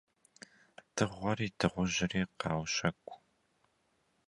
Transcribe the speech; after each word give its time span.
Дыгъуэри 0.93 1.47
дыгъужьри 1.59 2.21
къаущэкӀу. 2.39 3.17